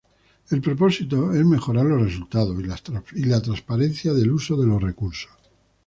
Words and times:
El 0.49 0.61
propósito 0.61 1.31
es 1.31 1.45
mejorar 1.45 1.85
los 1.85 2.01
resultados 2.01 2.57
y 3.13 3.23
la 3.25 3.39
transparencia 3.43 4.13
del 4.13 4.31
uso 4.31 4.57
de 4.59 4.65
los 4.65 4.81
recursos. 4.81 5.29